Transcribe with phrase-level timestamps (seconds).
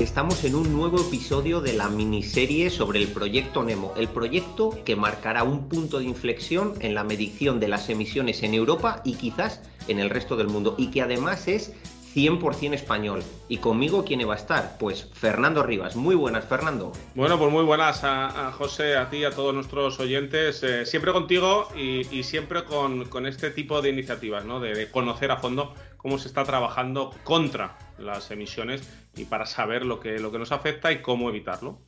[0.00, 4.96] Estamos en un nuevo episodio de la miniserie sobre el proyecto Nemo, el proyecto que
[4.96, 9.60] marcará un punto de inflexión en la medición de las emisiones en Europa y quizás
[9.86, 11.72] en el resto del mundo, y que además es
[12.14, 13.22] 100% español.
[13.48, 14.76] ¿Y conmigo quién va a estar?
[14.78, 15.96] Pues Fernando Rivas.
[15.96, 16.92] Muy buenas, Fernando.
[17.14, 20.62] Bueno, pues muy buenas a, José, a ti, a todos nuestros oyentes.
[20.62, 24.60] Eh, siempre contigo y, siempre con, este tipo de iniciativas, ¿no?
[24.60, 28.82] De, conocer a fondo cómo se está trabajando contra las emisiones
[29.16, 31.80] y para saber lo que, lo que nos afecta y cómo evitarlo.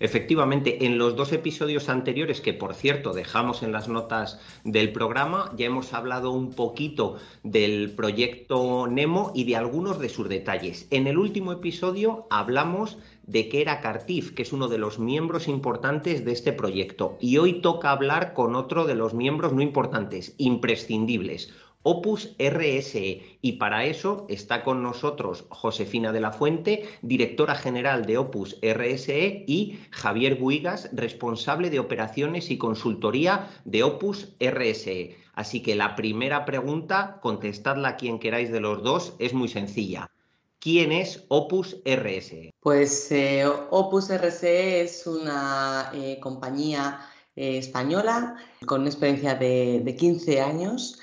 [0.00, 5.52] Efectivamente, en los dos episodios anteriores, que por cierto dejamos en las notas del programa,
[5.58, 10.88] ya hemos hablado un poquito del proyecto Nemo y de algunos de sus detalles.
[10.90, 12.96] En el último episodio hablamos
[13.26, 17.18] de qué era Cartif, que es uno de los miembros importantes de este proyecto.
[17.20, 21.52] Y hoy toca hablar con otro de los miembros no importantes, imprescindibles,
[21.82, 23.38] Opus RSE.
[23.40, 29.44] Y para eso está con nosotros Josefina de la Fuente, directora general de Opus RSE,
[29.46, 35.16] y Javier Buigas, responsable de operaciones y consultoría de Opus RSE.
[35.34, 40.10] Así que la primera pregunta, contestadla a quien queráis de los dos, es muy sencilla.
[40.58, 42.52] ¿Quién es Opus RSE?
[42.60, 47.00] Pues eh, Opus RSE es una eh, compañía
[47.34, 50.98] eh, española con una experiencia de, de 15 años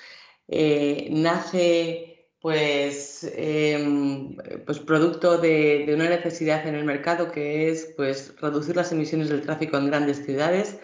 [0.48, 8.34] eh, nace pues, em, pues producto de, una necesidad en el mercado que es pues,
[8.40, 10.80] reducir las emisiones del tráfico en grandes ciudades.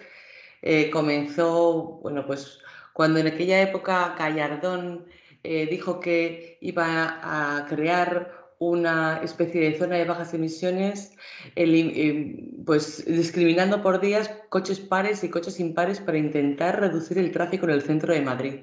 [0.62, 2.60] Eh, comenzó, bueno, pues
[2.94, 5.06] cuando en aquella época Gallardón
[5.44, 11.14] eh, dijo que iba a crear una especie de zona de bajas emisiones,
[12.66, 17.72] pues discriminando por días coches pares y coches impares para intentar reducir el tráfico en
[17.72, 18.56] el centro de Madrid.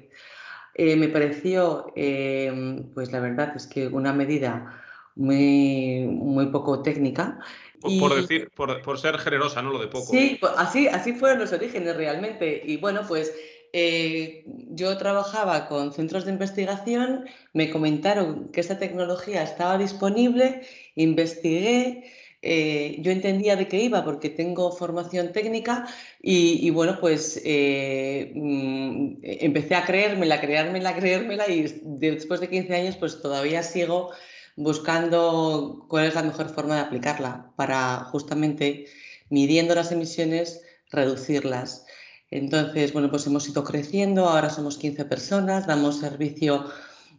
[0.75, 4.81] Eh, me pareció, eh, pues la verdad es que una medida
[5.15, 7.39] muy, muy poco técnica.
[7.81, 10.11] Por, decir, por, ser generosa, no lo de poco.
[10.11, 12.61] Sí, pues, así, así fueron los orígenes realmente.
[12.63, 13.33] Y bueno, pues
[13.73, 20.61] eh, yo trabajaba con centros de investigación, me comentaron que esta tecnología estaba disponible,
[20.95, 22.03] investigué,
[22.43, 25.87] eh, yo entendía de qué iba porque tengo formación técnica
[26.21, 32.95] y, bueno, pues eh, mm, empecé a creérmela, creérmela, creérmela y después de 15 años
[32.97, 34.11] pues todavía sigo
[34.55, 38.87] buscando cuál es la mejor forma de aplicarla para justamente
[39.29, 41.85] midiendo las emisiones, reducirlas.
[42.31, 46.65] Entonces, bueno, pues hemos ido creciendo, ahora somos 15 personas, damos servicio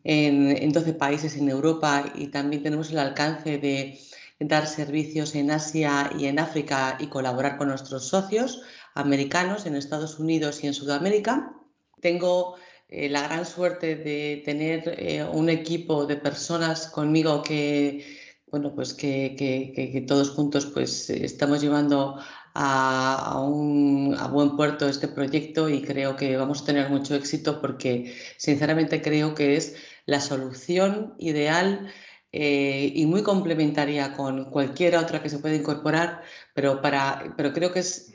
[0.05, 3.99] en, en 12 países en Europa y también tenemos el alcance de
[4.41, 8.63] dar servicios en Asia y en África y colaborar con nuestros socios
[8.95, 11.55] americanos en Estados Unidos y en Sudamérica.
[12.01, 12.57] Tengo
[12.89, 18.05] eh, la gran suerte de tener eh, un equipo de personas conmigo que,
[18.51, 22.19] bueno, pues que, todos juntos pues, estamos llevando
[22.55, 27.61] a, un, a buen puerto este proyecto y creo que vamos a tener mucho éxito
[27.61, 31.91] porque sinceramente creo que es la solución ideal
[32.35, 36.23] eh, y muy complementaria con cualquier otra que se pueda incorporar,
[36.55, 38.15] pero, para, pero creo que es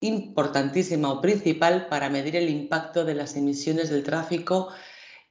[0.00, 4.70] importantísima o principal para medir el impacto de las emisiones del tráfico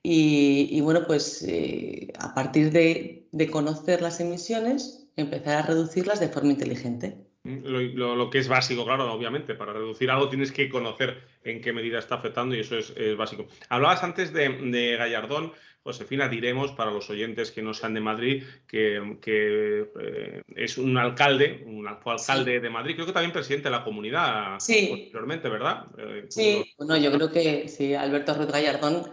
[0.06, 6.52] y, bueno, pues eh, a partir de, conocer las emisiones, empezar a reducirlas de forma
[6.52, 7.18] inteligente.
[7.46, 12.00] Lo, que es básico, claro, obviamente, para reducir algo tienes que conocer en qué medida
[12.00, 13.48] está afectando y eso es, básico.
[13.70, 19.18] Hablabas antes de Gallardón, Josefina, diremos para los oyentes que no sean de Madrid que,
[19.26, 24.60] eh, es un alcalde, un alcalde de Madrid, creo que también presidente de la comunidad
[24.60, 24.88] sí.
[24.90, 25.86] posteriormente, ¿verdad?
[25.98, 29.10] Eh, sí, bueno, yo creo que sí, Alberto Ruiz Gallardón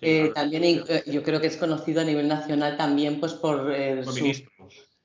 [0.00, 3.74] eh, también yo creo que es conocido a nivel nacional también pues por,
[4.04, 4.44] su...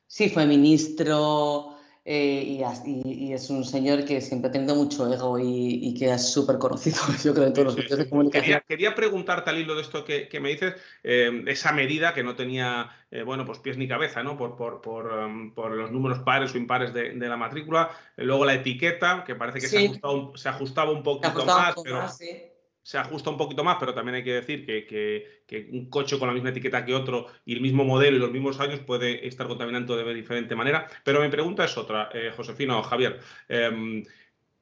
[0.07, 1.78] Sí, fue ministro,
[2.11, 6.57] eh, y, es un señor que siempre ha tenido mucho ego y, que es súper
[6.57, 8.63] conocido, yo creo, en todos los medios de comunicación.
[8.67, 10.73] Quería, preguntarte al hilo de esto que, me dices,
[11.03, 14.37] eh, esa medida que no tenía, eh, bueno, pues pies ni cabeza, ¿no?
[14.37, 19.23] Por, por, por, um, los números pares o impares de, la matrícula, luego la etiqueta,
[19.23, 20.01] que parece que se,
[20.33, 22.07] se, ajustaba un poquito más, pero
[22.89, 26.33] se ajusta un poquito más, pero también hay que decir que, un coche con la
[26.33, 29.95] misma etiqueta que otro y el mismo modelo y los mismos años puede estar contaminando
[29.95, 30.87] de diferente manera.
[31.03, 33.19] Pero mi pregunta es otra, eh, Josefina o Javier.
[33.47, 34.03] Em,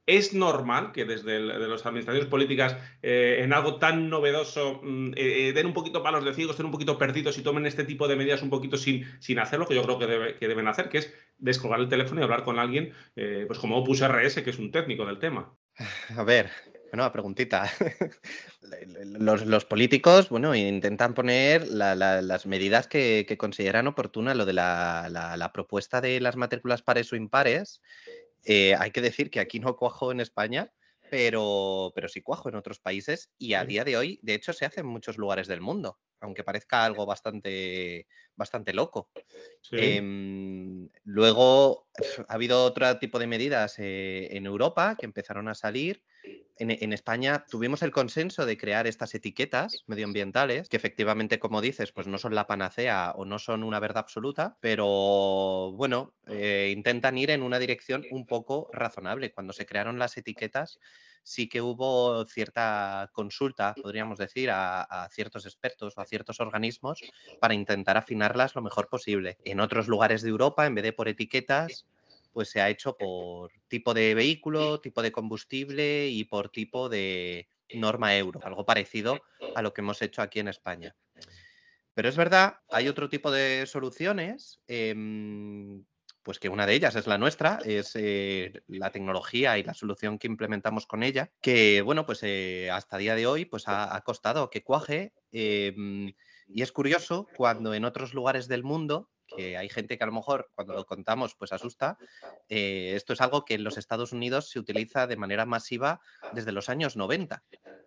[0.04, 5.66] ¿Es normal que desde las administraciones políticas eh, en algo tan novedoso mm, eh, den
[5.66, 8.42] un poquito palos de ciegos, estén un poquito perdidos y tomen este tipo de medidas
[8.42, 11.14] un poquito sin, sin hacer lo que yo creo que, que deben hacer, que es
[11.38, 15.06] descolgar el teléfono y hablar con alguien pues como Opus RS, que es un técnico
[15.06, 15.54] del tema?
[16.16, 16.50] A ver,
[16.90, 17.70] Bueno, preguntita.
[18.60, 24.36] Los, políticos, bueno, intentan poner las medidas que, consideran oportunas.
[24.36, 27.82] Lo de la, propuesta de las matrículas pares o impares,
[28.44, 30.72] eh, hay que decir que aquí no cuajo en España,
[31.10, 34.66] pero, pero sí cuajo en otros países y a día de hoy, de hecho, se
[34.66, 38.06] hace en muchos lugares del mundo aunque parezca algo bastante,
[38.36, 39.10] bastante loco.
[39.70, 41.88] Em, luego
[42.28, 46.02] ha habido otro tipo de medidas eh, en Europa que empezaron a salir.
[46.60, 52.08] En, España tuvimos el consenso de crear estas etiquetas medioambientales, que efectivamente, como dices, pues
[52.08, 57.30] no son la panacea o no son una verdad absoluta, pero bueno, eh, intentan ir
[57.30, 59.32] en una dirección un poco razonable.
[59.32, 60.80] Cuando se crearon las etiquetas,
[61.22, 67.02] sí que hubo cierta consulta, podríamos decir, a, ciertos expertos o a ciertos organismos
[67.38, 69.36] para intentar afinarlas lo mejor posible.
[69.44, 71.86] En otros lugares de Europa, en vez de por etiquetas,
[72.38, 77.48] pues se ha hecho por tipo de vehículo, tipo de combustible y por tipo de
[77.74, 79.18] norma euro, algo parecido
[79.56, 80.94] a lo que hemos hecho aquí en España.
[81.94, 85.84] Pero es verdad, hay otro tipo de soluciones em,
[86.22, 90.16] pues que una de ellas es la nuestra, es eh, la tecnología y la solución
[90.16, 94.48] que implementamos con ella, que bueno, pues eh, hasta día de hoy pues ha, costado
[94.48, 95.12] que cuaje.
[95.32, 96.14] Em,
[96.46, 100.12] y es curioso cuando en otros lugares del mundo que hay gente que a lo
[100.12, 101.98] mejor cuando lo contamos pues asusta,
[102.48, 106.00] eh, esto es algo que en los Estados Unidos se utiliza de manera masiva
[106.32, 107.42] desde los años 90.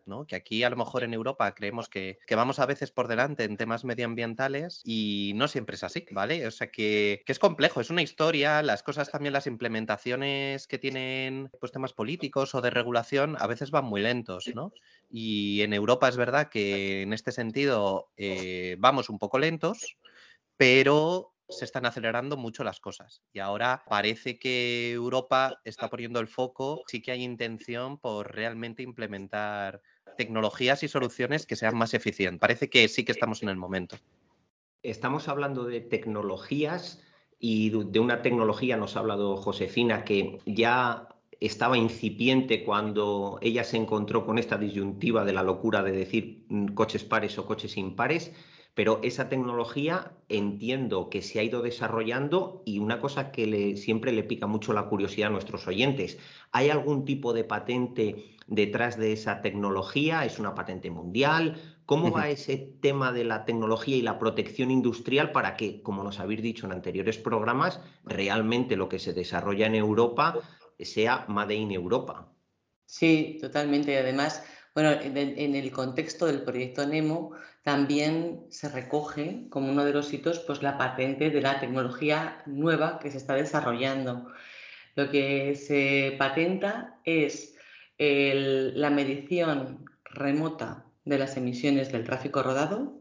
[0.05, 0.25] ¿no?
[0.25, 3.57] Que aquí a lo mejor en Europa creemos que, vamos a veces por delante en
[3.57, 6.47] temas medioambientales y no siempre es así, ¿vale?
[6.47, 11.49] O sea que, es complejo, es una historia, las cosas también, las implementaciones que tienen
[11.59, 14.73] pues temas políticos o de regulación a veces van muy lentos, ¿no?
[15.09, 19.97] Y en Europa es verdad que en este sentido eh, vamos un poco lentos,
[20.61, 23.23] pero se están acelerando mucho las cosas.
[23.33, 28.83] Y ahora parece que Europa está poniendo el foco, sí que hay intención por realmente
[28.83, 29.81] implementar
[30.17, 32.39] tecnologías y soluciones que sean más eficientes.
[32.39, 33.97] Parece que sí que estamos en el momento.
[34.83, 37.01] Estamos hablando de tecnologías
[37.39, 41.07] y de una tecnología, nos ha hablado Josefina, que ya
[41.39, 46.67] estaba incipiente cuando ella se encontró con esta disyuntiva de la locura de decir mm,
[46.75, 48.31] coches pares o coches impares
[48.73, 54.23] pero esa tecnología entiendo que se ha ido desarrollando y una cosa que siempre le
[54.23, 56.17] pica mucho la curiosidad a nuestros oyentes,
[56.51, 60.25] ¿hay algún tipo de patente detrás de esa tecnología?
[60.25, 61.61] ¿Es una patente mundial?
[61.85, 66.21] ¿Cómo va ese tema de la tecnología y la protección industrial para que, como nos
[66.21, 70.39] habéis dicho en anteriores programas, realmente lo que se desarrolla en Europa
[70.79, 72.31] sea Made in Europa?
[72.85, 73.97] Sí, totalmente.
[73.97, 77.31] Además, bueno, en el contexto del proyecto NEMO
[77.63, 82.99] también se recoge como uno de los hitos pues, la patente de la tecnología nueva
[82.99, 84.31] que se está desarrollando.
[84.95, 87.55] Lo que se patenta es
[87.97, 92.99] la medición remota de las emisiones del tráfico rodado,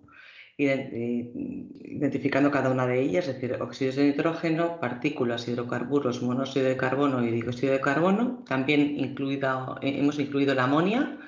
[0.59, 7.25] identificando cada una de ellas, es decir, óxidos de nitrógeno, partículas, hidrocarburos, monóxido de carbono
[7.25, 8.45] y dióxido de carbono.
[8.47, 11.19] También hemos incluido la amonia,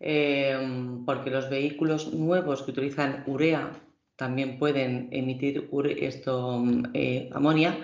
[0.00, 3.70] Em, porque los vehículos nuevos que utilizan urea
[4.16, 5.68] también pueden emitir
[6.00, 7.76] esto, mm, eh, amonia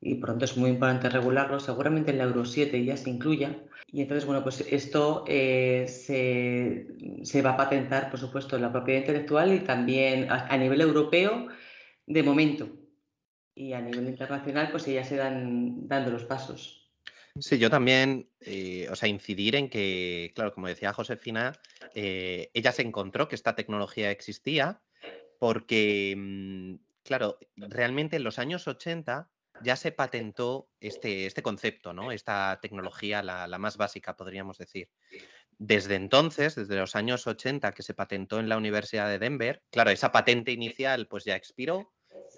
[0.00, 1.58] y pronto es muy importante regularlo.
[1.60, 3.56] Seguramente en la Euro 7 ya se incluya.
[3.90, 9.00] Y entonces, bueno, pues esto eh, se, va a patentar, por supuesto, en la propiedad
[9.00, 11.48] intelectual y también a, nivel europeo
[12.06, 12.68] de momento.
[13.54, 16.77] Y a nivel internacional, pues ya se dan dando los pasos.
[17.40, 21.52] Sí, yo también, eh, o sea, incidir en que, claro, como decía Josefina,
[21.94, 24.82] eh, ella se encontró que esta tecnología existía
[25.38, 29.30] porque, mm, claro, realmente en los años 80
[29.62, 32.12] ya se patentó este, este concepto, ¿no?
[32.12, 34.88] Esta tecnología, la, la más básica, podríamos decir.
[35.58, 39.90] Desde entonces, desde los años 80 que se patentó en la Universidad de Denver, claro,
[39.90, 41.92] esa patente inicial pues ya expiró,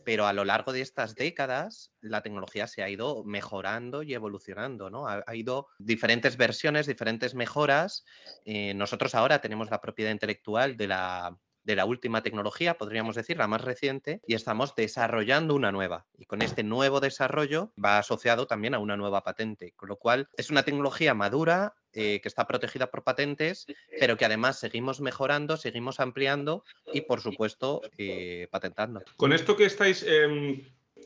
[0.04, 4.90] pero a lo largo de estas décadas la tecnología se ha ido mejorando y evolucionando,
[4.90, 5.06] ¿no?
[5.06, 8.04] Ha, ido diferentes versiones, diferentes mejoras.
[8.44, 13.36] Eh, nosotros ahora tenemos la propiedad intelectual de la, de la última tecnología, podríamos decir,
[13.36, 16.06] la más reciente, y estamos desarrollando una nueva.
[16.16, 20.28] Y con este nuevo desarrollo va asociado también a una nueva patente, con lo cual
[20.36, 23.66] es una tecnología madura, eh, que está protegida por patentes,
[23.98, 29.02] pero que además seguimos mejorando, seguimos ampliando y, por supuesto, eh, patentando.
[29.16, 30.62] Con esto que estáis em,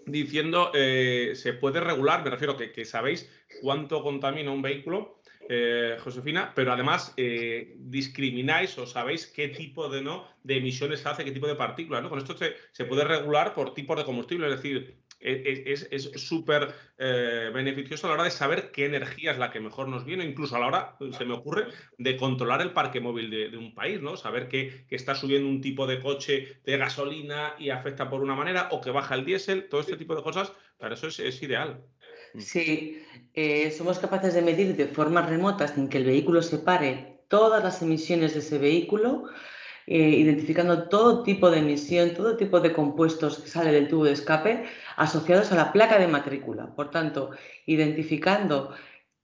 [0.06, 5.98] diciendo, eh, se puede regular, me refiero que, que sabéis cuánto contamina un vehículo eh,
[6.02, 10.26] Josefina, pero además eh, discrimináis o sabéis qué tipo de, ¿no?
[10.42, 12.02] de emisiones hace, qué tipo de partículas.
[12.02, 12.08] ¿no?
[12.08, 18.06] Con esto se, puede regular por tipos de combustible, es decir, es súper eh, beneficioso
[18.06, 20.60] a la hora de saber qué energía es la que mejor nos viene, incluso a
[20.60, 21.66] la hora, se me ocurre,
[21.98, 24.16] de controlar el parque móvil de, un país, ¿no?
[24.16, 28.68] Saber que, está subiendo un tipo de coche de gasolina y afecta por una manera,
[28.70, 31.82] o que baja el diésel, todo este tipo de cosas, para eso es, ideal.
[32.38, 33.02] Sí,
[33.32, 37.62] eh, somos capaces de medir de forma remota sin que el vehículo se pare todas
[37.64, 39.24] las emisiones de ese vehículo
[39.86, 44.12] eh, identificando todo tipo de emisión, todo tipo de compuestos que sale del tubo de
[44.12, 44.64] escape
[44.96, 46.74] asociados a la placa de matrícula.
[46.74, 47.30] Por tanto,
[47.66, 48.74] identificando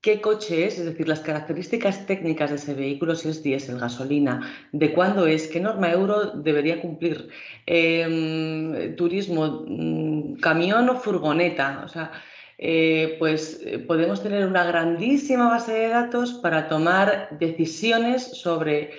[0.01, 4.41] qué coche es, es decir, las características técnicas de ese vehículo, si es diésel, gasolina,
[4.73, 7.29] de cuándo es, qué norma euro debería cumplir,
[7.67, 12.13] em, turismo, mm, camión o furgoneta, o sea,
[12.59, 18.91] eh, pues eh, podemos tener una grandísima base de datos para tomar decisiones sobre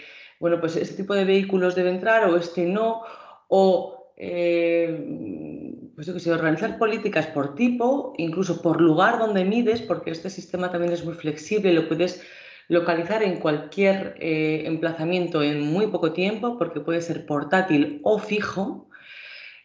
[0.42, 3.04] bueno, pues este tipo de vehículos debe entrar o este no,
[3.48, 10.72] o eh, pues organizar políticas por tipo, incluso por lugar donde mides, porque este sistema
[10.72, 12.24] también es muy flexible, lo puedes
[12.70, 18.90] localizar en cualquier eh, emplazamiento en muy poco tiempo, porque puede ser portátil o fijo,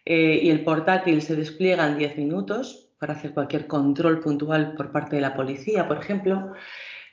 [0.04, 4.92] eh, y el portátil se despliega en 10 minutos para hacer cualquier control puntual por
[4.92, 6.52] parte de la policía, por ejemplo.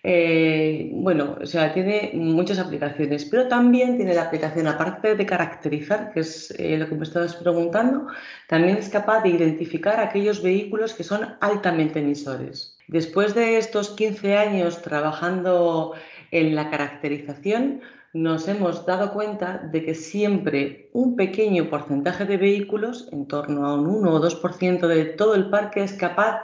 [0.05, 6.11] Eh, bueno, o sea, tiene muchas aplicaciones, pero también tiene la aplicación, aparte de caracterizar,
[6.11, 8.07] que es eh, lo que me estabas preguntando,
[8.49, 12.77] también es capaz de identificar aquellos vehículos que son altamente emisores.
[12.89, 15.93] Después de estos 15 años trabajando
[16.31, 17.81] en la caracterización,
[18.11, 23.75] nos hemos dado cuenta de que siempre un pequeño porcentaje de vehículos, en torno a
[23.75, 26.41] un 1 o 2% de todo el parque, es capaz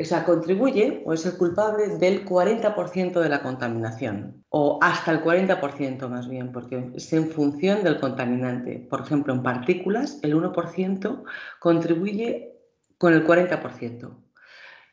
[0.00, 5.22] o sea, contribuye o es el culpable del 40% de la contaminación, o hasta el
[5.24, 8.86] 40% más bien, porque es en función del contaminante.
[8.88, 11.24] Por ejemplo, en partículas, el 1%
[11.58, 12.52] contribuye
[12.96, 14.10] con el 40%.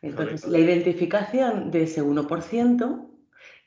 [0.02, 3.10] Entonces, la identificación de ese 1%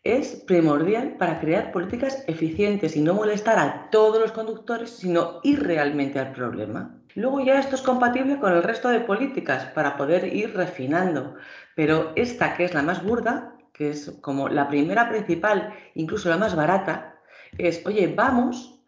[0.04, 5.62] es primordial para crear políticas eficientes y no molestar a todos los conductores, sino ir
[5.62, 7.00] realmente al problema.
[7.18, 11.34] Luego ya esto es compatible con el resto de políticas para poder ir refinando,
[11.74, 16.36] pero esta que es la más burda, que es como la primera principal, incluso la
[16.36, 17.16] más barata,
[17.58, 18.80] es, oye, vamos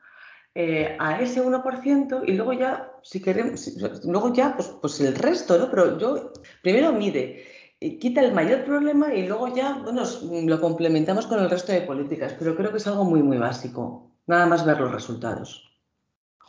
[0.55, 3.69] eh, a ese 1% y luego ya, si queremos,
[4.05, 5.69] luego ya, pues, pues el resto, ¿no?
[5.69, 6.33] Pero yo,
[6.63, 7.45] primero mide,
[7.81, 10.05] quita el mayor problema y luego ya, bueno,
[10.45, 14.13] lo complementamos con el resto de políticas, pero creo que es algo muy, muy básico,
[14.29, 15.70] nada más ver los resultados.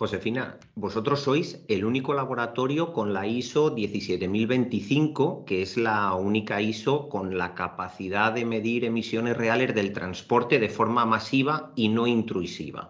[0.01, 7.07] Josefina, vosotros sois el único laboratorio con la ISO 17025, que es la única ISO
[7.07, 12.89] con la capacidad de medir emisiones reales del transporte de forma masiva y no intrusiva.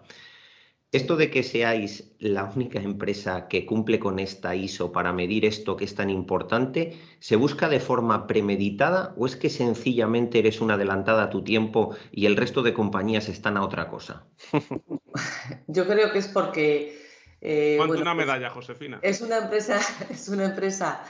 [0.90, 5.76] Esto de que seáis la única empresa que cumple con esta ISO para medir esto
[5.76, 10.74] que es tan importante, ¿se busca de forma premeditada o es que sencillamente eres una
[10.74, 14.24] adelantada a tu tiempo y el resto de compañías están a otra cosa?
[15.66, 17.01] Yo creo que es porque
[17.42, 19.00] eh, una pues medalla, Josefina?
[19.02, 19.80] Es una empresa,
[20.10, 21.02] es una empresa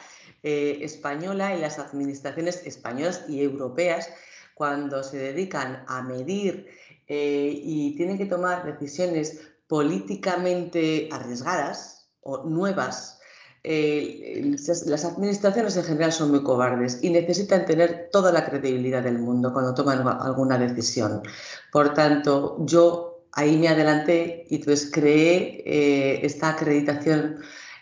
[0.42, 4.08] eh, española y las administraciones españolas y europeas,
[4.54, 6.68] cuando se dedican a medir
[7.06, 13.18] eh, y tienen que tomar decisiones políticamente arriesgadas o nuevas,
[13.64, 19.52] las administraciones en general son muy cobardes y necesitan tener toda la credibilidad del mundo
[19.52, 21.22] cuando toman alguna decisión.
[21.70, 27.38] Por tanto, yo ahí me adelanté y entonces creé eh, esta acreditación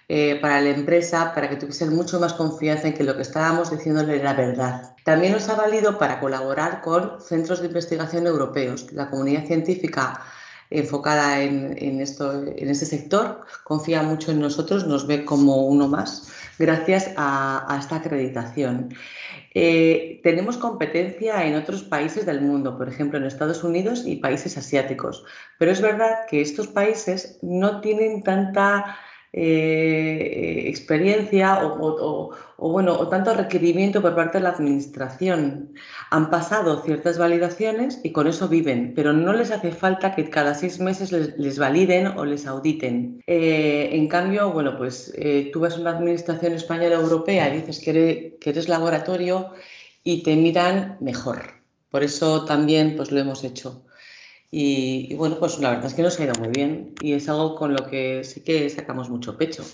[0.09, 3.71] eh, para la empresa para que tuviesen mucho más confianza en que lo que estábamos
[3.71, 4.95] diciéndole era verdad.
[5.05, 8.93] También nos ha valido para colaborar con centros de investigación europeos.
[8.93, 10.21] La comunidad científica
[10.71, 16.29] enfocada en, esto, en este sector confía mucho en nosotros, nos ve como uno más
[16.61, 18.91] gracias a esta acreditación.
[19.53, 24.57] Eh, tenemos competencia en otros países del mundo, por ejemplo en Estados Unidos y países
[24.57, 25.25] asiáticos,
[25.59, 28.97] pero es verdad que estos países no tienen tanta
[29.33, 35.75] eh, experiencia o, bueno, o tanto requerimiento por parte de la administración.
[36.11, 40.55] Han pasado ciertas validaciones y con eso viven, pero no les hace falta que cada
[40.55, 43.23] seis meses les, validen o les auditen.
[43.27, 47.81] Eh, en cambio, bueno, pues eh, tú vas a una administración española europea y dices
[47.81, 49.53] que que eres laboratorio
[50.03, 51.61] y te miran mejor.
[51.91, 53.85] Por eso también pues lo hemos hecho.
[54.51, 57.55] Y, bueno, pues la verdad es que nos ha ido muy bien y es algo
[57.55, 59.65] con lo que sí que sacamos mucho pecho.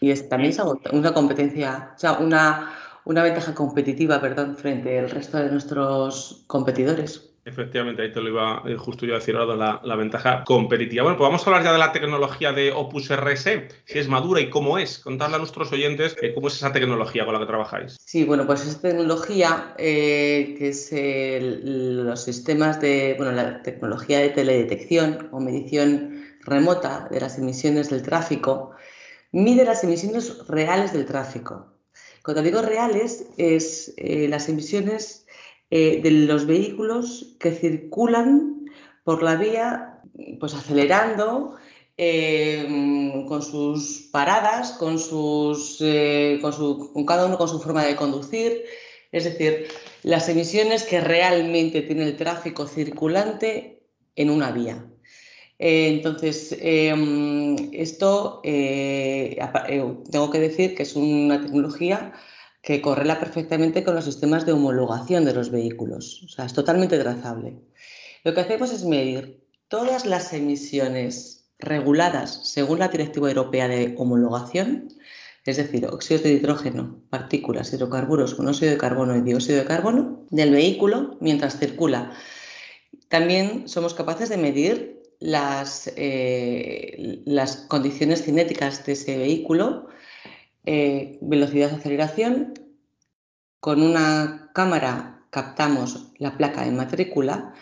[0.00, 0.58] Y es, también es
[0.92, 2.74] una competencia, o sea, una,
[3.04, 7.33] una ventaja competitiva, perdón, frente al resto de nuestros competidores.
[7.46, 11.02] Efectivamente, ahí te lo iba eh, justo yo a decir ahora la, ventaja competitiva.
[11.02, 13.44] Bueno, pues vamos a hablar ya de la tecnología de Opus RS,
[13.84, 14.98] si es madura y cómo es.
[14.98, 17.98] Contarle a nuestros oyentes eh, cómo es esa tecnología con la que trabajáis.
[18.02, 20.90] Sí, bueno, pues esa tecnología eh, que es
[21.62, 28.02] los sistemas de, bueno, la tecnología de teledetección o medición remota de las emisiones del
[28.02, 28.70] tráfico,
[29.32, 31.74] mide las emisiones reales del tráfico.
[32.22, 35.23] Cuando digo reales, es las emisiones
[35.76, 38.64] eh, de los vehículos que circulan
[39.02, 39.98] por la vía,
[40.38, 41.56] pues acelerando,
[41.96, 47.84] eh, con sus paradas, con, sus, eh, con, su, con cada uno con su forma
[47.84, 48.62] de conducir.
[49.10, 49.66] Es decir,
[50.04, 53.82] las emisiones que realmente tiene el tráfico circulante
[54.14, 54.86] en una vía.
[55.58, 56.56] entonces,
[57.72, 62.12] esto tengo que decir que es una tecnología
[62.64, 66.22] que correla perfectamente con los sistemas de homologación de los vehículos.
[66.24, 67.58] O sea, es totalmente trazable.
[68.24, 74.88] Lo que hacemos es medir todas las emisiones reguladas según la Directiva Europea de Homologación,
[75.44, 80.50] es decir, óxidos de nitrógeno, partículas, hidrocarburos, monóxido de carbono y dióxido de carbono del
[80.50, 82.12] vehículo mientras circula.
[83.08, 89.88] También somos capaces de medir las, eh, las condiciones cinéticas de ese vehículo
[90.66, 92.54] eh, velocidad de aceleración.
[93.60, 97.54] Con una cámara captamos la placa de matrícula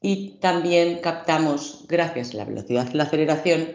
[0.00, 3.74] y también captamos, gracias a la velocidad de la aceleración,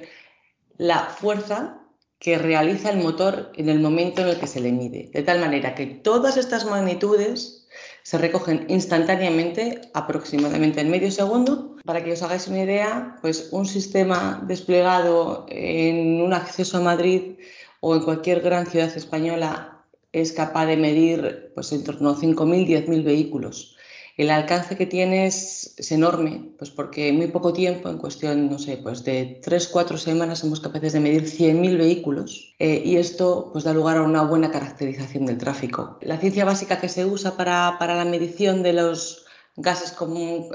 [0.78, 1.80] la fuerza
[2.20, 5.10] que realiza el motor en el momento en el que se le mide.
[5.14, 7.68] De tal manera que todas estas magnitudes
[8.04, 11.78] se recogen instantáneamente, aproximadamente en medio segundo.
[11.86, 17.38] Para que os hagáis una idea, pues un sistema desplegado en un acceso a Madrid
[17.80, 22.86] o en cualquier gran ciudad española es capaz de medir pues, en torno a 5.000,
[22.86, 23.76] 10.000 vehículos.
[24.20, 28.60] El alcance que tiene es, enorme, pues porque en muy poco tiempo, en cuestión, no
[28.60, 33.64] sé, pues de 3-4 semanas, somos capaces de medir 100.000 vehículos eh, y esto pues,
[33.64, 35.98] da lugar a una buena caracterización del tráfico.
[36.02, 39.96] La ciencia básica que se usa para, la medición de los gases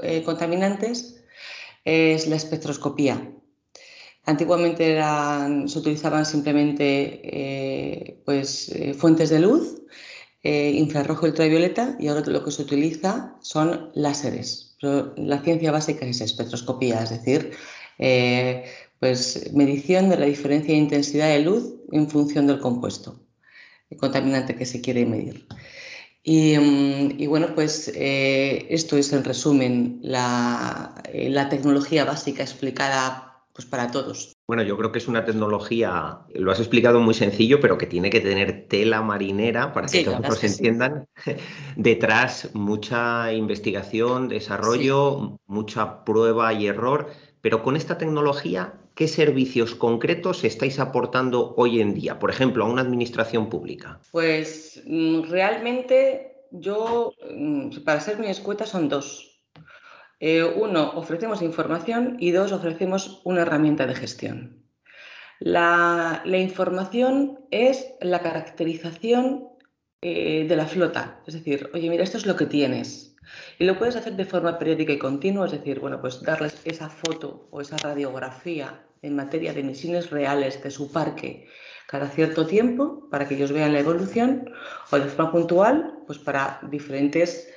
[0.03, 1.23] eh, contaminantes
[1.85, 3.31] es la espectroscopía.
[4.27, 4.99] Antiguamente
[5.67, 9.83] se utilizaban simplemente eh, pues, eh, fuentes de luz,
[10.41, 14.77] eh, infrarrojo y ultravioleta, y ahora lo que se utiliza son láseres.
[14.81, 17.51] la ciencia básica es espectroscopía, es decir,
[18.99, 23.19] pues, medición de la diferencia de intensidad de luz en función del compuesto
[23.89, 25.47] el contaminante que se quiere medir.
[26.23, 34.35] Y, mm, bueno, pues esto es en resumen la tecnología básica explicada pues para todos.
[34.47, 38.09] Bueno, yo creo que es una tecnología, lo has explicado muy sencillo, pero que tiene
[38.09, 41.07] que tener tela marinera para que todos entiendan.
[41.77, 47.07] Detrás mucha investigación, desarrollo, mucha prueba y error,
[47.39, 52.19] pero con esta tecnología, ¿qué servicios concretos estáis aportando hoy en día?
[52.19, 54.01] Por ejemplo, a una administración pública.
[54.11, 59.34] Pues mm, realmente yo, mm, para ser muy escueta, son dos.
[60.19, 64.65] Eh, uno, ofrecemos información y dos, ofrecemos una herramienta de gestión.
[65.39, 69.49] La, información es la caracterización
[70.01, 73.15] eh, de la flota, es decir, oye, mira, esto es lo que tienes.
[73.59, 76.89] Y lo puedes hacer de forma periódica y continua, es decir, bueno, pues darles esa
[76.89, 81.47] foto o esa radiografía en materia de emisiones reales de su parque
[81.87, 84.49] cada cierto tiempo para que ellos vean la evolución
[84.91, 87.47] o de forma puntual, pues para diferentes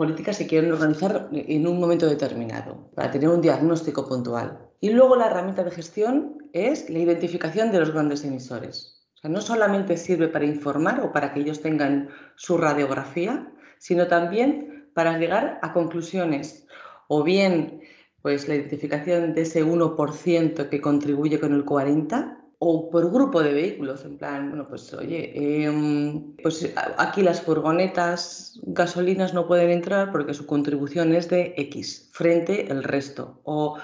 [0.00, 4.58] políticas se quieren organizar en un momento determinado para tener un diagnóstico puntual.
[4.80, 9.04] Y luego la herramienta de gestión es la identificación de los grandes emisores.
[9.16, 14.06] O sea, no solamente sirve para informar o para que ellos tengan su radiografía, sino
[14.06, 16.66] también para llegar a conclusiones
[17.06, 17.82] o bien
[18.22, 23.54] pues la identificación de ese 1% que contribuye con el 40 o por grupo de
[23.54, 25.32] vehículos, en plan, bueno, pues oye,
[25.64, 32.10] em, pues aquí las furgonetas gasolinas no pueden entrar porque su contribución es de X
[32.12, 33.40] frente el resto.
[33.44, 33.78] O,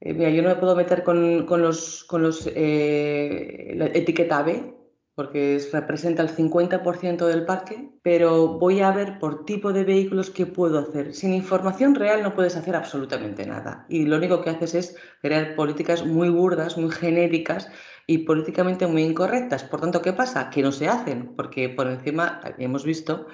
[0.00, 4.74] eh, mira, yo no me puedo meter con, los, con los eh, la etiqueta B
[5.14, 10.46] porque representa el 50% del parque, pero voy a ver por tipo de vehículos qué
[10.46, 11.14] puedo hacer.
[11.14, 13.84] Sin información real no puedes hacer absolutamente nada.
[13.90, 17.70] Y lo único que haces es crear políticas muy burdas, muy genéricas,
[18.06, 19.64] y políticamente muy incorrectas.
[19.64, 20.50] Por tanto, ¿qué pasa?
[20.50, 23.26] Que no se hacen, porque por encima, hemos visto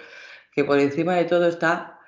[0.53, 1.99] que por encima de todo está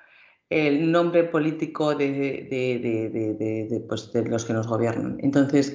[0.49, 5.17] el nombre político de, pues, los que nos gobiernan.
[5.21, 5.73] Entonces,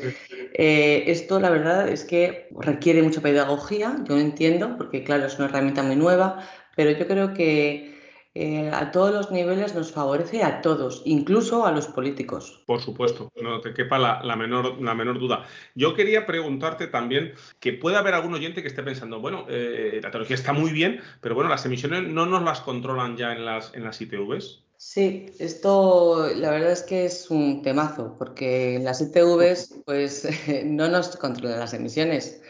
[0.53, 5.39] eh, esto la verdad es que requiere mucha pedagogía, yo lo entiendo, porque claro, es
[5.39, 6.41] una herramienta muy nueva,
[6.77, 7.96] pero yo creo que
[8.39, 12.63] eh, a todos los niveles nos favorece a todos, incluso a los políticos.
[12.67, 15.47] Por supuesto, no te quepa la, menor, la menor duda.
[15.75, 20.11] Yo quería preguntarte también que puede haber algún oyente que esté pensando, bueno, eh, la
[20.11, 23.73] tecnología está muy bien, pero bueno, las emisiones no nos las controlan ya en las,
[23.73, 24.67] en las ITVs.
[24.77, 30.29] Sí, esto la verdad es que es un temazo, porque las ITVs pues
[30.67, 32.43] no nos controlan las emisiones.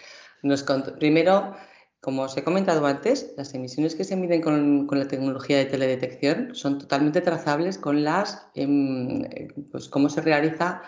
[0.42, 0.64] Nos
[0.98, 1.54] primero,
[2.06, 6.54] como os he comentado antes, las emisiones que se miden con, la tecnología de teledetección
[6.54, 9.24] son totalmente trazables con las, em,
[9.72, 10.82] pues cómo se realiza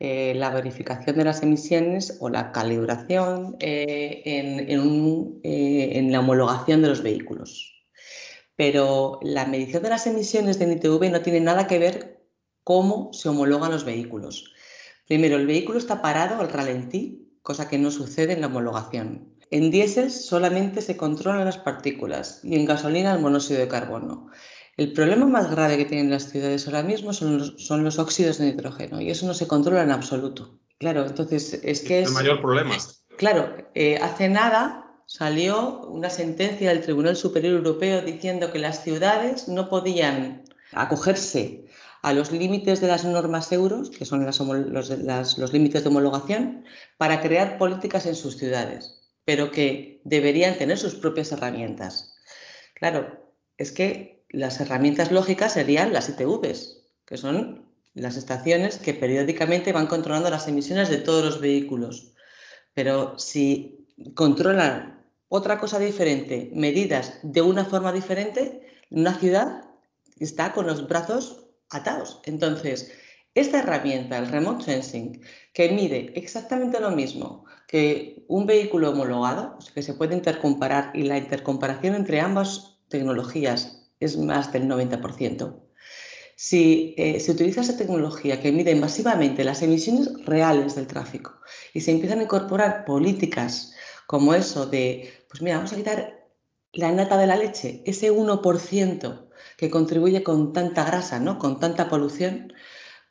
[0.00, 6.88] eh, la verificación de las emisiones o la calibración eh, eh, en, la homologación de
[6.88, 7.84] los vehículos.
[8.56, 12.24] Pero la medición de las emisiones de NITV no tiene nada que ver
[12.64, 14.54] cómo se homologan los vehículos.
[15.06, 19.32] Primero, el vehículo está parado al ralentí, cosa que no sucede en la homologación.
[19.52, 24.30] En diésel solamente se controlan las partículas y en gasolina el monóxido de carbono.
[24.78, 27.36] El problema más grave que tienen las ciudades ahora mismo son
[27.84, 30.58] los, óxidos de nitrógeno y eso no se controla en absoluto.
[30.78, 32.08] Claro, entonces es que es...
[32.08, 32.74] El mayor problema.
[33.18, 39.48] claro, eh, hace nada salió una sentencia del Tribunal Superior Europeo diciendo que las ciudades
[39.48, 41.66] no podían acogerse
[42.00, 46.64] a los límites de las normas euros, que son los límites de homologación,
[46.96, 52.14] para crear políticas en sus ciudades pero que deberían tener sus propias herramientas.
[52.74, 59.72] Claro, es que las herramientas lógicas serían las ITVs, que son las estaciones que periódicamente
[59.72, 62.14] van controlando las emisiones de todos los vehículos.
[62.74, 69.64] Pero si controlan otra cosa diferente, medidas de una forma diferente, una ciudad
[70.18, 72.20] está con los brazos atados.
[72.24, 72.92] Entonces,
[73.34, 79.82] esta herramienta, el Remote Sensing, que mide exactamente lo mismo que un vehículo homologado, que
[79.82, 85.62] se puede intercomparar y la intercomparación entre ambas tecnologías es más del 90%.
[86.36, 91.40] Si eh, se utiliza esa tecnología que mide masivamente las emisiones reales del tráfico
[91.72, 93.72] y se empiezan a incorporar políticas
[94.06, 96.26] como eso de, pues mira, vamos a quitar
[96.72, 101.38] la nata de la leche, ese 1% que contribuye con tanta grasa, ¿no?
[101.38, 102.52] con tanta polución,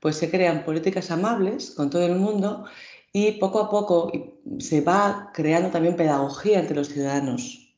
[0.02, 2.66] pues se crean políticas amables con todo el mundo
[3.14, 4.12] y poco a poco
[4.60, 7.76] se va creando también pedagogía entre los ciudadanos,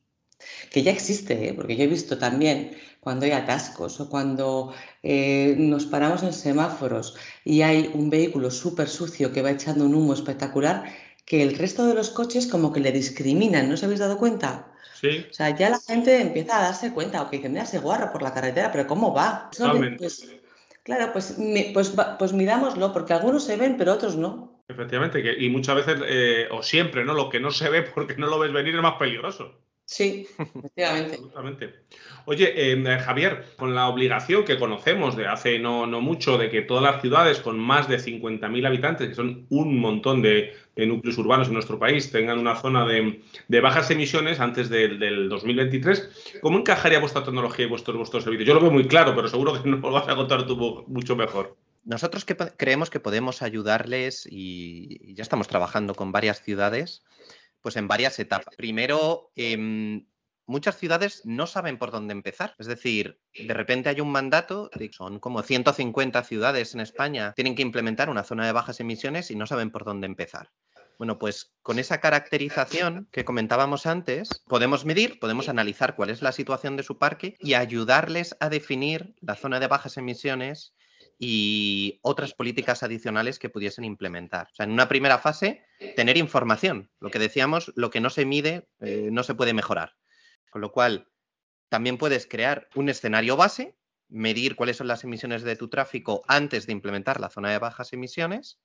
[0.70, 1.54] que ya existe, ¿eh?
[1.54, 7.14] porque yo he visto también cuando hay atascos o cuando eh, nos paramos en semáforos
[7.44, 10.84] y hay un vehículo súper sucio que va echando un humo espectacular,
[11.26, 14.72] que el resto de los coches como que le discriminan, ¿no os habéis dado cuenta?
[14.98, 15.26] Sí.
[15.30, 18.10] O sea, ya la gente empieza a darse cuenta, o que dice, mira, se guarra
[18.10, 19.50] por la carretera, pero ¿cómo va?
[19.98, 20.26] Pues,
[20.84, 21.36] claro, pues,
[21.72, 24.62] pues, pues mirámoslo, porque algunos se ven, pero otros no.
[24.68, 27.12] Efectivamente, y muchas veces, eh, o siempre, ¿no?
[27.14, 29.63] Lo que no se ve porque no lo ves venir es más peligroso.
[29.86, 31.74] Sí, efectivamente.
[32.24, 36.48] Oye, em, eh, Javier, con la obligación que conocemos de hace no, no mucho de
[36.48, 41.18] que todas las ciudades con más de 50.000 habitantes, que son un montón de, núcleos
[41.18, 43.20] urbanos en nuestro país, tengan una zona de,
[43.60, 48.48] bajas emisiones antes del 2023, ¿cómo encajaría vuestra tecnología y vuestros, vuestros servicios?
[48.48, 51.14] Yo lo veo muy claro, pero seguro que nos lo vas a contar tú mucho
[51.14, 51.56] mejor.
[51.84, 52.24] Nosotros
[52.56, 57.02] creemos que podemos ayudarles y ya estamos trabajando con varias ciudades,
[57.64, 58.54] pues en varias etapas.
[58.56, 60.06] Primero, em,
[60.44, 62.54] muchas ciudades no saben por dónde empezar.
[62.58, 67.62] Es decir, de repente hay un mandato, son como 150 ciudades en España, tienen que
[67.62, 70.50] implementar una zona de bajas emisiones y no saben por dónde empezar.
[70.98, 76.32] Bueno, pues con esa caracterización que comentábamos antes, podemos medir, podemos analizar cuál es la
[76.32, 80.74] situación de su parque y ayudarles a definir la zona de bajas emisiones
[81.18, 84.48] y otras políticas adicionales que pudiesen implementar.
[84.50, 85.64] O sea, en una primera fase,
[85.96, 86.90] tener información.
[87.00, 89.94] Lo que decíamos, lo que no se mide eh, no se puede mejorar.
[90.50, 91.08] Con lo cual,
[91.68, 93.76] también puedes crear un escenario base,
[94.08, 97.92] medir cuáles son las emisiones de tu tráfico antes de implementar la zona de bajas
[97.92, 98.60] emisiones,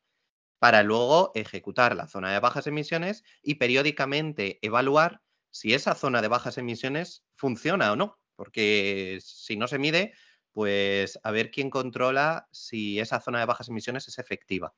[0.59, 6.27] para luego ejecutar la zona de bajas emisiones y periódicamente evaluar si esa zona de
[6.27, 8.19] bajas emisiones funciona o no.
[8.35, 10.13] Porque si no se mide,
[10.53, 14.73] pues a ver quién controla si esa zona de bajas emisiones es efectiva.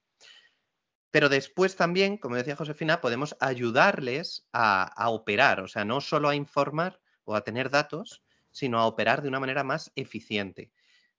[1.11, 6.35] Pero después también, como decía Josefina, podemos ayudarles a, operar, o sea, no solo a
[6.35, 10.71] informar o a tener datos, sino a operar de una manera más eficiente.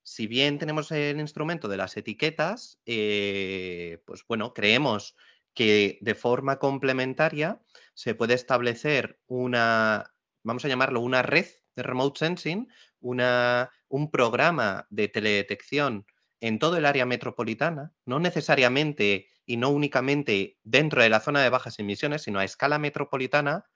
[0.03, 5.15] Si bien tenemos el instrumento de las etiquetas, eh, pues bueno, creemos
[5.55, 7.61] que de forma complementaria
[7.95, 10.11] se puede establecer una,
[10.43, 12.69] vamos a llamarlo una red de remote sensing,
[13.01, 16.07] una, un programa de teledetección
[16.41, 21.51] en todo el área metropolitana, no necesariamente y no únicamente dentro de la zona de
[21.51, 23.67] bajas emisiones, sino a escala metropolitana,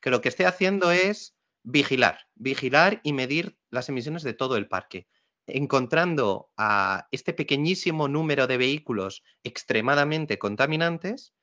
[0.00, 4.66] que lo que esté haciendo es vigilar, vigilar y medir las emisiones de todo el
[4.66, 5.08] parque,
[5.46, 11.34] encontrando a este pequeñísimo número de vehículos extremadamente contaminantes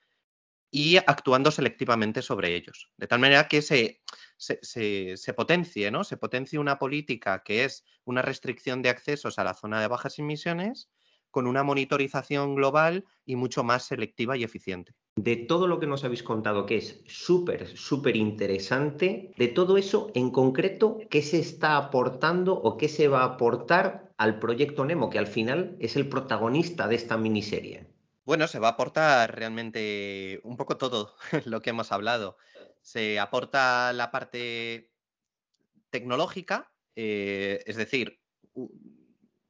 [0.73, 2.89] y actuando selectivamente sobre ellos.
[2.97, 4.01] De tal manera que se,
[4.37, 6.03] se, potencie, ¿no?
[6.03, 10.17] Se potencie una política que es una restricción de accesos a la zona de bajas
[10.17, 10.89] emisiones
[11.29, 14.95] con una monitorización global y mucho más selectiva y eficiente.
[15.15, 20.09] De todo lo que nos habéis contado, que es súper, súper interesante, de todo eso
[20.15, 25.11] en concreto, ¿qué se está aportando o qué se va a aportar al proyecto Nemo,
[25.11, 27.92] que al final es el protagonista de esta miniserie?
[28.25, 32.37] Bueno, se va a aportar realmente un poco todo lo que hemos hablado.
[32.81, 34.91] Se aporta la parte
[35.89, 38.21] tecnológica, eh, es decir,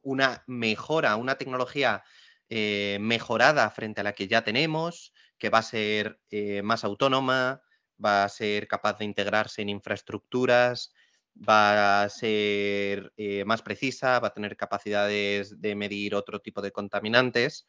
[0.01, 2.03] una mejora, una tecnología
[2.49, 7.61] eh, mejorada frente a la que ya tenemos, que va a ser eh, más autónoma,
[8.03, 10.93] va a ser capaz de integrarse en infraestructuras,
[11.35, 13.13] va a ser
[13.45, 17.67] más precisa, va a tener capacidades de medir otro tipo de contaminantes.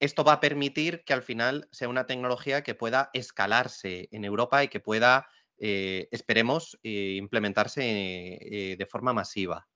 [0.00, 4.62] Esto va a permitir que al final sea una tecnología que pueda escalarse en Europa
[4.62, 5.28] y que pueda,
[5.58, 7.80] esperemos, implementarse
[8.78, 9.66] de forma masiva.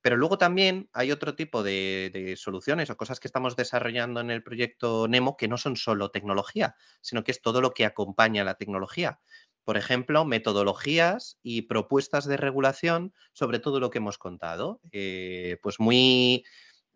[0.00, 4.42] Pero luego también hay otro tipo de, soluciones o cosas que estamos desarrollando en el
[4.42, 8.44] proyecto Nemo que no son solo tecnología, sino que es todo lo que acompaña a
[8.44, 9.20] la tecnología.
[9.64, 14.80] Por ejemplo, metodologías y propuestas de regulación sobre todo lo que hemos contado.
[14.92, 16.44] Eh, pues muy,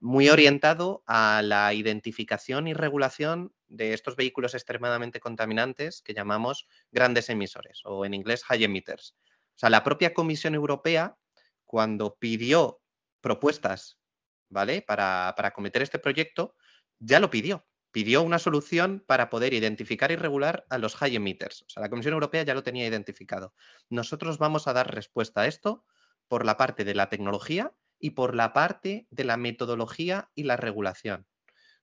[0.03, 7.31] muy orientado a la identificación y regulación de estos vehículos extremadamente contaminantes que llamamos grandes
[7.31, 9.15] emisores o en inglés high emitters.
[9.55, 11.17] O sea, la propia Comisión Europea,
[11.65, 12.81] cuando pidió
[13.21, 14.01] propuestas,
[14.49, 14.83] ¿vale?
[14.83, 16.57] Para, acometer este proyecto,
[16.99, 17.65] ya lo pidió.
[17.93, 21.63] Pidió una solución para poder identificar y regular a los high emitters.
[21.63, 23.55] O sea, la Comisión Europea ya lo tenía identificado.
[23.89, 25.85] Nosotros vamos a dar respuesta a esto
[26.27, 30.57] por la parte de la tecnología y por la parte de la metodología y la
[30.57, 31.25] regulación.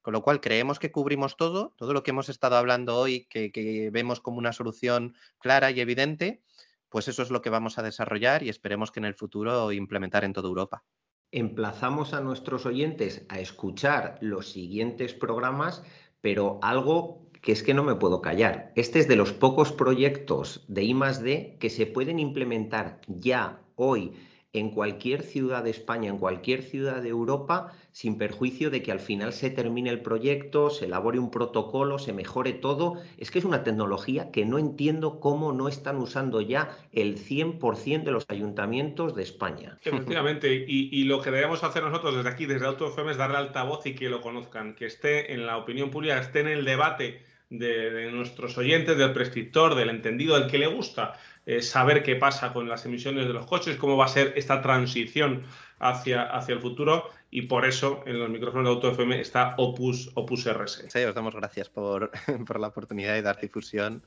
[0.02, 3.52] Con lo cual creemos que cubrimos todo, todo lo que hemos estado hablando hoy, que,
[3.52, 6.44] que, vemos como una solución clara y evidente,
[6.90, 10.26] pues eso es lo que vamos a desarrollar y esperemos que en el futuro implementar
[10.26, 10.84] en toda Europa.
[11.32, 15.84] Emplazamos a nuestros oyentes a escuchar los siguientes programas,
[16.20, 18.74] pero algo que es que no me puedo callar.
[18.76, 24.14] Este es de los pocos proyectos de I que se pueden implementar ya hoy
[24.52, 29.00] en cualquier ciudad de España, en cualquier ciudad de Europa, sin perjuicio de que al
[29.00, 33.00] final se termine el proyecto, se elabore un protocolo, se mejore todo.
[33.18, 38.04] Es que es una tecnología que no entiendo cómo no están usando ya el 100%
[38.04, 39.78] de los ayuntamientos de España.
[39.84, 43.96] Efectivamente, y, lo que debemos hacer nosotros desde aquí, desde AutoFM, es darle altavoz y
[43.96, 48.12] que lo conozcan, que esté en la opinión pública, esté en el debate de, de,
[48.12, 52.68] nuestros oyentes, del prescriptor, del entendido, del que le gusta eh, saber qué pasa con
[52.68, 55.44] las emisiones de los coches, cómo va a ser esta transición
[55.80, 60.46] hacia, hacia el futuro y por eso en los micrófonos de AutoFM está Opus, Opus
[60.46, 60.86] RS.
[60.90, 62.12] Sí, os damos gracias por,
[62.48, 64.04] por la oportunidad de dar difusión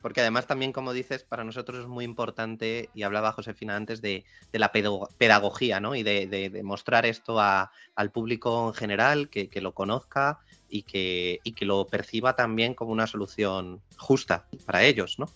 [0.00, 4.24] porque además también, como dices, para nosotros es muy importante, y hablaba Josefina antes, de,
[4.52, 5.94] de la pedagogía, ¿no?
[5.94, 10.38] Y de, de, mostrar esto a, al público en general, que, que lo conozca
[10.68, 15.26] y que, y que, lo perciba también como una solución justa para ellos, ¿no?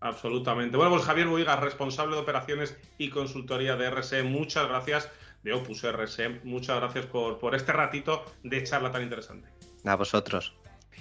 [0.00, 0.76] Absolutamente.
[0.76, 5.10] Bueno, pues Javier Buigas, responsable de operaciones y consultoría de RSE, muchas gracias,
[5.42, 9.48] de Opus RSE, muchas gracias por, por este ratito de charla tan interesante.
[9.84, 10.54] A vosotros.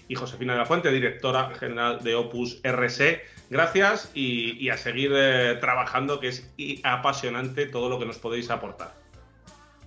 [0.08, 5.58] Y Josefina de la Fuente, directora general de Opus RSE, gracias y, a seguir eh,
[5.60, 6.54] trabajando, que es
[6.84, 8.94] apasionante todo lo que nos podéis aportar.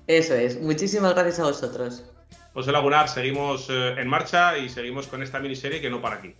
[0.07, 2.05] Eso es, muchísimas gracias a vosotros.
[2.55, 6.35] José Lagunar, seguimos eh, en marcha y seguimos con esta miniserie que no para aquí.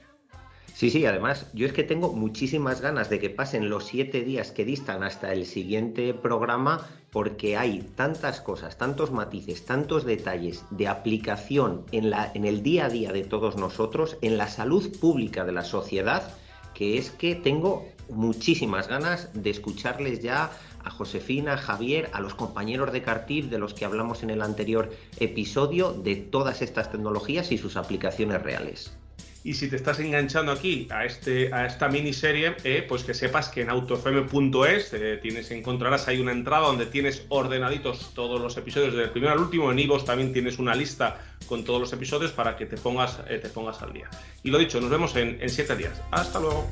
[0.79, 4.53] Sí, sí, además, yo es que tengo muchísimas ganas de que pasen los siete días
[4.53, 10.87] que distan hasta el siguiente programa, porque hay tantas cosas, tantos matices, tantos detalles de
[10.87, 15.45] aplicación en, la, en el día a día de todos nosotros, en la salud pública
[15.45, 16.23] de la sociedad,
[16.75, 20.53] que es que tengo muchísimas ganas de escucharles ya
[20.85, 24.43] a Josefina, a Javier, a los compañeros de Cartif de los que hablamos en el
[24.43, 28.97] anterior episodio, de todas estas tecnologías y sus aplicaciones reales.
[29.45, 33.49] Y si te estás enganchando aquí a, este, a esta miniserie, eh, pues que sepas
[33.49, 38.93] que en autofm.es eh, tienes, encontrarás ahí una entrada donde tienes ordenaditos todos los episodios,
[38.93, 39.71] desde el primero al último.
[39.71, 43.39] En Ivos también tienes una lista con todos los episodios para que te pongas, eh,
[43.39, 44.11] te pongas al día.
[44.43, 46.03] Y lo dicho, nos vemos en, en siete días.
[46.11, 46.69] Hasta luego.